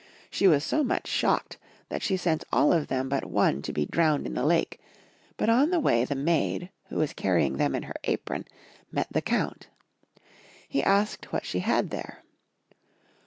[0.31, 3.85] She was so much shocked that she sent all of them but one to be
[3.85, 4.81] drowned in the lake,
[5.37, 8.45] but on the way the maid, who was carry ing them in her apron,
[8.91, 9.67] met the count.
[10.67, 12.23] He asked what she had there.